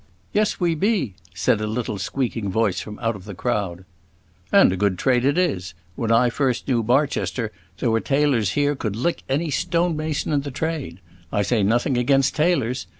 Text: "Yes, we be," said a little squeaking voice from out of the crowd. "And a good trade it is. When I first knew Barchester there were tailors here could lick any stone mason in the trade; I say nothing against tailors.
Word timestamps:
"Yes, 0.33 0.59
we 0.59 0.73
be," 0.73 1.13
said 1.35 1.61
a 1.61 1.67
little 1.67 1.99
squeaking 1.99 2.49
voice 2.49 2.79
from 2.81 2.97
out 3.03 3.15
of 3.15 3.25
the 3.25 3.35
crowd. 3.35 3.85
"And 4.51 4.71
a 4.73 4.75
good 4.75 4.97
trade 4.97 5.23
it 5.23 5.37
is. 5.37 5.75
When 5.95 6.11
I 6.11 6.31
first 6.31 6.67
knew 6.67 6.81
Barchester 6.81 7.51
there 7.77 7.91
were 7.91 7.99
tailors 8.01 8.53
here 8.53 8.75
could 8.75 8.95
lick 8.95 9.21
any 9.29 9.51
stone 9.51 9.95
mason 9.95 10.33
in 10.33 10.41
the 10.41 10.49
trade; 10.49 11.01
I 11.31 11.43
say 11.43 11.61
nothing 11.61 11.99
against 11.99 12.35
tailors. 12.35 12.87